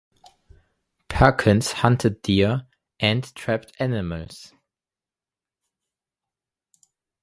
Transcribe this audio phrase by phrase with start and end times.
[1.09, 2.65] Perkins hunted deer
[2.99, 4.51] and trapped animals.